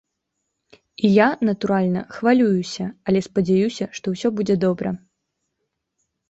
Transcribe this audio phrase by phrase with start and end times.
[1.09, 4.95] І я, натуральна, хвалююся, але спадзяюся, што ўсё будзе добра.